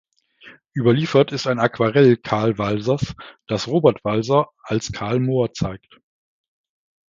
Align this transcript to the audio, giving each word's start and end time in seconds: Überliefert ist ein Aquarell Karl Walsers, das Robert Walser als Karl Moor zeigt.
Überliefert 0.73 1.31
ist 1.31 1.45
ein 1.45 1.59
Aquarell 1.59 2.17
Karl 2.17 2.57
Walsers, 2.57 3.13
das 3.45 3.67
Robert 3.67 4.03
Walser 4.03 4.49
als 4.63 4.91
Karl 4.91 5.19
Moor 5.19 5.53
zeigt. 5.53 6.01